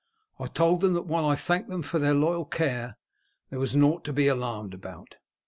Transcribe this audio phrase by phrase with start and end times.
[0.39, 2.97] I told them that while I thanked them for their loyal care,
[3.51, 5.17] there was nought to be alarmed about.